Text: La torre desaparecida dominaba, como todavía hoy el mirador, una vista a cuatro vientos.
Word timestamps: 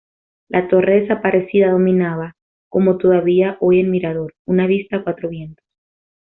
La 0.47 0.67
torre 0.67 1.01
desaparecida 1.01 1.69
dominaba, 1.69 2.35
como 2.69 2.97
todavía 2.97 3.57
hoy 3.59 3.81
el 3.81 3.87
mirador, 3.89 4.33
una 4.47 4.65
vista 4.65 4.95
a 4.97 5.03
cuatro 5.03 5.29
vientos. 5.29 5.63